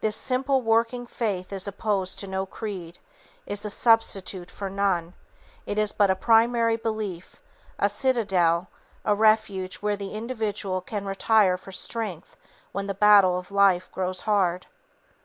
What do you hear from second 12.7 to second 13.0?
when the